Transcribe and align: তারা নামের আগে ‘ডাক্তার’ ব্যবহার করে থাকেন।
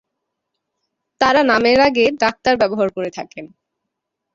তারা 1.21 1.41
নামের 1.43 1.79
আগে 1.79 2.05
‘ডাক্তার’ 2.19 2.53
ব্যবহার 2.57 2.89
করে 2.89 3.09
থাকেন। 3.11 3.45